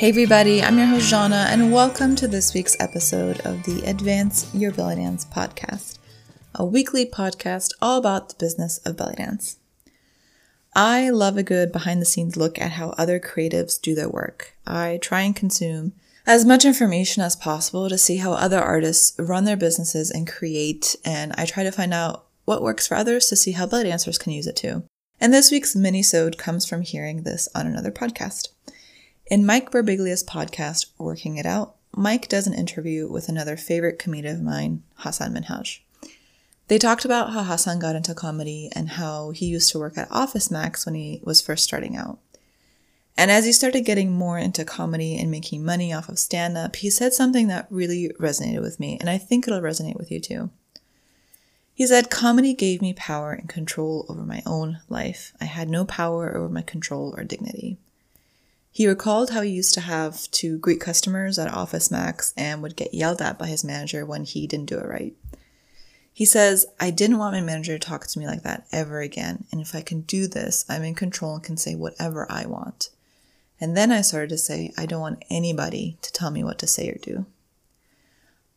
Hey 0.00 0.08
everybody, 0.08 0.62
I'm 0.62 0.78
your 0.78 0.86
host 0.86 1.10
Jana, 1.10 1.44
and 1.50 1.70
welcome 1.70 2.16
to 2.16 2.26
this 2.26 2.54
week's 2.54 2.74
episode 2.80 3.38
of 3.40 3.62
the 3.64 3.82
Advance 3.84 4.50
Your 4.54 4.72
Belly 4.72 4.96
Dance 4.96 5.26
podcast, 5.26 5.98
a 6.54 6.64
weekly 6.64 7.04
podcast 7.04 7.74
all 7.82 7.98
about 7.98 8.30
the 8.30 8.34
business 8.36 8.78
of 8.78 8.96
belly 8.96 9.16
dance. 9.16 9.58
I 10.74 11.10
love 11.10 11.36
a 11.36 11.42
good 11.42 11.70
behind 11.70 12.00
the 12.00 12.06
scenes 12.06 12.34
look 12.34 12.58
at 12.58 12.70
how 12.70 12.94
other 12.96 13.20
creatives 13.20 13.78
do 13.78 13.94
their 13.94 14.08
work. 14.08 14.56
I 14.66 15.00
try 15.02 15.20
and 15.20 15.36
consume 15.36 15.92
as 16.26 16.46
much 16.46 16.64
information 16.64 17.22
as 17.22 17.36
possible 17.36 17.90
to 17.90 17.98
see 17.98 18.16
how 18.16 18.32
other 18.32 18.58
artists 18.58 19.14
run 19.18 19.44
their 19.44 19.54
businesses 19.54 20.10
and 20.10 20.26
create, 20.26 20.96
and 21.04 21.34
I 21.36 21.44
try 21.44 21.62
to 21.62 21.70
find 21.70 21.92
out 21.92 22.24
what 22.46 22.62
works 22.62 22.86
for 22.86 22.94
others 22.94 23.26
to 23.26 23.36
see 23.36 23.52
how 23.52 23.66
belly 23.66 23.84
dancers 23.84 24.16
can 24.16 24.32
use 24.32 24.46
it 24.46 24.56
too. 24.56 24.82
And 25.20 25.34
this 25.34 25.50
week's 25.50 25.76
mini-sode 25.76 26.38
comes 26.38 26.64
from 26.64 26.80
hearing 26.80 27.24
this 27.24 27.50
on 27.54 27.66
another 27.66 27.90
podcast. 27.90 28.48
In 29.30 29.46
Mike 29.46 29.70
Birbiglia's 29.70 30.24
podcast, 30.24 30.86
Working 30.98 31.36
It 31.36 31.46
Out, 31.46 31.76
Mike 31.94 32.26
does 32.26 32.48
an 32.48 32.52
interview 32.52 33.06
with 33.08 33.28
another 33.28 33.56
favorite 33.56 33.96
comedian 33.96 34.34
of 34.34 34.42
mine, 34.42 34.82
Hasan 35.04 35.32
Minhaj. 35.32 35.78
They 36.66 36.78
talked 36.78 37.04
about 37.04 37.32
how 37.32 37.44
Hasan 37.44 37.78
got 37.78 37.94
into 37.94 38.12
comedy 38.12 38.70
and 38.74 38.88
how 38.88 39.30
he 39.30 39.46
used 39.46 39.70
to 39.70 39.78
work 39.78 39.96
at 39.96 40.10
Office 40.10 40.50
Max 40.50 40.84
when 40.84 40.96
he 40.96 41.20
was 41.22 41.40
first 41.40 41.62
starting 41.62 41.96
out. 41.96 42.18
And 43.16 43.30
as 43.30 43.46
he 43.46 43.52
started 43.52 43.82
getting 43.82 44.10
more 44.10 44.36
into 44.36 44.64
comedy 44.64 45.16
and 45.16 45.30
making 45.30 45.64
money 45.64 45.92
off 45.92 46.08
of 46.08 46.18
stand 46.18 46.58
up, 46.58 46.74
he 46.74 46.90
said 46.90 47.12
something 47.12 47.46
that 47.46 47.68
really 47.70 48.10
resonated 48.18 48.62
with 48.62 48.80
me, 48.80 48.98
and 48.98 49.08
I 49.08 49.18
think 49.18 49.46
it'll 49.46 49.60
resonate 49.60 49.96
with 49.96 50.10
you 50.10 50.18
too. 50.18 50.50
He 51.72 51.86
said, 51.86 52.10
Comedy 52.10 52.52
gave 52.52 52.82
me 52.82 52.94
power 52.94 53.30
and 53.30 53.48
control 53.48 54.06
over 54.08 54.24
my 54.24 54.42
own 54.44 54.80
life. 54.88 55.32
I 55.40 55.44
had 55.44 55.68
no 55.68 55.84
power 55.84 56.36
over 56.36 56.48
my 56.48 56.62
control 56.62 57.14
or 57.16 57.22
dignity. 57.22 57.78
He 58.72 58.86
recalled 58.86 59.30
how 59.30 59.42
he 59.42 59.50
used 59.50 59.74
to 59.74 59.80
have 59.80 60.30
to 60.30 60.58
greet 60.58 60.80
customers 60.80 61.38
at 61.38 61.52
Office 61.52 61.90
Max 61.90 62.32
and 62.36 62.62
would 62.62 62.76
get 62.76 62.94
yelled 62.94 63.20
at 63.20 63.38
by 63.38 63.48
his 63.48 63.64
manager 63.64 64.06
when 64.06 64.24
he 64.24 64.46
didn't 64.46 64.68
do 64.68 64.78
it 64.78 64.86
right. 64.86 65.14
He 66.12 66.24
says, 66.24 66.66
I 66.78 66.90
didn't 66.90 67.18
want 67.18 67.34
my 67.34 67.40
manager 67.40 67.78
to 67.78 67.84
talk 67.84 68.06
to 68.06 68.18
me 68.18 68.26
like 68.26 68.42
that 68.42 68.66
ever 68.72 69.00
again, 69.00 69.44
and 69.50 69.60
if 69.60 69.74
I 69.74 69.80
can 69.80 70.02
do 70.02 70.26
this, 70.26 70.64
I'm 70.68 70.82
in 70.82 70.94
control 70.94 71.34
and 71.34 71.42
can 71.42 71.56
say 71.56 71.74
whatever 71.74 72.30
I 72.30 72.46
want. 72.46 72.90
And 73.60 73.76
then 73.76 73.90
I 73.90 74.02
started 74.02 74.30
to 74.30 74.38
say, 74.38 74.72
I 74.76 74.86
don't 74.86 75.00
want 75.00 75.24
anybody 75.30 75.98
to 76.02 76.12
tell 76.12 76.30
me 76.30 76.44
what 76.44 76.58
to 76.60 76.66
say 76.66 76.90
or 76.90 76.98
do. 77.00 77.26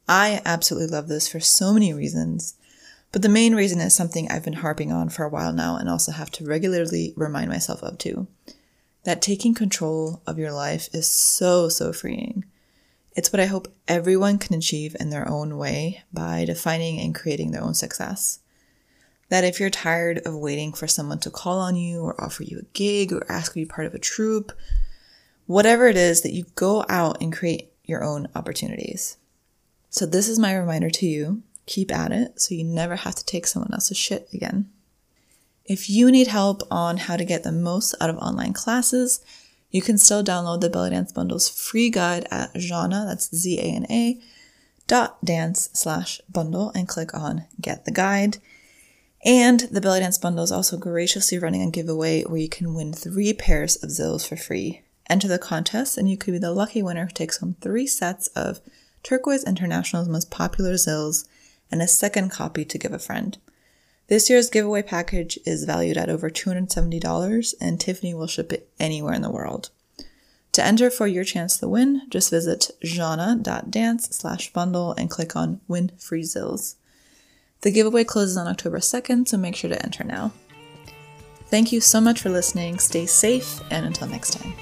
I 0.08 0.42
absolutely 0.46 0.90
love 0.90 1.08
this 1.08 1.28
for 1.28 1.40
so 1.40 1.74
many 1.74 1.94
reasons, 1.94 2.56
but 3.12 3.22
the 3.22 3.30
main 3.30 3.56
reason 3.56 3.80
is 3.80 3.96
something 3.96 4.30
I've 4.30 4.44
been 4.44 4.54
harping 4.54 4.92
on 4.92 5.10
for 5.10 5.24
a 5.24 5.30
while 5.30 5.54
now 5.54 5.78
and 5.78 5.90
also 5.90 6.12
have 6.12 6.32
to 6.32 6.46
regularly 6.46 7.14
remind 7.16 7.50
myself 7.50 7.82
of 7.82 7.98
too 7.98 8.28
that 9.04 9.22
taking 9.22 9.54
control 9.54 10.22
of 10.26 10.38
your 10.38 10.52
life 10.52 10.90
is 10.94 11.10
so, 11.10 11.70
so 11.70 11.94
freeing. 11.94 12.46
It's 13.16 13.32
what 13.32 13.40
I 13.40 13.46
hope 13.46 13.74
everyone 13.88 14.38
can 14.40 14.56
achieve 14.56 14.96
in 15.00 15.10
their 15.10 15.30
own 15.30 15.58
way 15.58 16.04
by 16.12 16.46
defining 16.46 17.00
and 17.00 17.14
creating 17.14 17.52
their 17.52 17.64
own 17.64 17.74
success. 17.74 18.40
That 19.30 19.44
if 19.44 19.60
you're 19.60 19.70
tired 19.70 20.20
of 20.26 20.36
waiting 20.36 20.74
for 20.74 20.88
someone 20.88 21.20
to 21.20 21.30
call 21.30 21.60
on 21.60 21.76
you 21.76 22.02
or 22.02 22.20
offer 22.22 22.44
you 22.44 22.60
a 22.60 22.74
gig 22.74 23.12
or 23.14 23.26
ask 23.30 23.56
you 23.56 23.64
to 23.64 23.68
be 23.68 23.74
part 23.74 23.88
of 23.88 23.94
a 23.94 24.00
troupe, 24.00 24.52
whatever 25.46 25.88
it 25.88 25.98
is, 25.98 26.22
that 26.22 26.34
you 26.34 26.46
go 26.56 26.86
out 26.90 27.22
and 27.22 27.32
create 27.34 27.72
your 27.84 28.04
own 28.04 28.28
opportunities. 28.36 29.18
So, 29.90 30.06
this 30.06 30.28
is 30.28 30.40
my 30.40 30.56
reminder 30.56 30.90
to 30.90 31.06
you 31.06 31.44
keep 31.66 31.92
at 31.92 32.12
it 32.12 32.42
so 32.42 32.56
you 32.56 32.64
never 32.64 32.96
have 32.96 33.16
to 33.16 33.26
take 33.26 33.48
someone 33.48 33.74
else's 33.74 33.98
shit 33.98 34.28
again. 34.34 34.70
If 35.66 35.90
you 35.90 36.12
need 36.12 36.28
help 36.28 36.62
on 36.70 36.98
how 36.98 37.16
to 37.16 37.24
get 37.24 37.44
the 37.44 37.52
most 37.52 37.96
out 38.02 38.10
of 38.10 38.18
online 38.18 38.54
classes, 38.54 39.22
you 39.72 39.82
can 39.82 39.98
still 39.98 40.24
download 40.24 40.62
the 40.62 40.70
Belly 40.70 40.90
Dance 40.90 41.12
Bundle's 41.12 41.50
free 41.50 41.90
guide 41.90 42.28
at 42.30 42.54
Zana, 42.54 43.08
that's 43.08 43.34
Z-A-N-A, 43.36 44.20
dot 44.88 45.24
dance 45.24 45.70
slash 45.74 46.20
bundle 46.30 46.72
and 46.76 46.88
click 46.88 47.14
on 47.14 47.46
get 47.62 47.86
the 47.86 47.92
guide. 47.92 48.38
And 49.26 49.62
the 49.72 49.80
Belly 49.80 50.02
Dance 50.02 50.18
Bundle 50.18 50.44
is 50.44 50.52
also 50.52 50.78
graciously 50.78 51.40
running 51.40 51.62
a 51.62 51.72
giveaway 51.72 52.24
where 52.24 52.42
you 52.42 52.50
can 52.50 52.74
win 52.74 52.92
three 52.92 53.34
pairs 53.34 53.78
of 53.78 53.90
Zills 53.90 54.28
for 54.28 54.36
free. 54.36 54.82
Enter 55.10 55.30
the 55.30 55.40
contest 55.40 55.98
and 55.98 56.10
you 56.10 56.18
could 56.18 56.32
be 56.32 56.40
the 56.40 56.52
lucky 56.52 56.84
winner 56.84 57.06
who 57.06 57.12
takes 57.12 57.38
home 57.38 57.56
three 57.62 57.88
sets 57.88 58.28
of 58.28 58.60
Turquoise 59.02 59.46
International's 59.46 60.10
most 60.10 60.30
popular 60.30 60.74
Zills 60.74 61.26
and 61.72 61.82
a 61.82 61.88
second 61.88 62.30
copy 62.30 62.66
to 62.66 62.78
give 62.78 62.92
a 62.92 63.00
friend. 63.00 63.38
This 64.08 64.30
year's 64.30 64.50
giveaway 64.50 64.82
package 64.82 65.40
is 65.46 65.64
valued 65.64 65.98
at 65.98 66.10
over 66.10 66.30
$270, 66.30 67.54
and 67.62 67.80
Tiffany 67.80 68.14
will 68.14 68.28
ship 68.28 68.52
it 68.52 68.70
anywhere 68.80 69.14
in 69.14 69.22
the 69.22 69.32
world. 69.32 69.70
To 70.54 70.64
enter 70.64 70.92
for 70.92 71.08
your 71.08 71.24
chance 71.24 71.58
to 71.58 71.68
win, 71.68 72.04
just 72.10 72.30
visit 72.30 72.70
jana.dance 72.84 74.10
slash 74.16 74.54
bundle 74.54 74.94
and 74.94 75.10
click 75.10 75.36
on 75.36 75.62
Win 75.68 75.92
Free 75.98 76.22
Zills. 76.22 76.76
The 77.62 77.72
giveaway 77.72 78.04
closes 78.04 78.38
on 78.38 78.48
October 78.48 78.80
2nd, 78.80 79.28
so 79.30 79.38
make 79.38 79.56
sure 79.56 79.70
to 79.70 79.84
enter 79.84 80.04
now. 80.04 80.34
Thank 81.48 81.72
you 81.72 81.82
so 81.82 82.02
much 82.02 82.22
for 82.22 82.30
listening, 82.30 82.80
stay 82.80 83.06
safe, 83.06 83.62
and 83.72 83.86
until 83.86 84.08
next 84.08 84.34
time. 84.34 84.54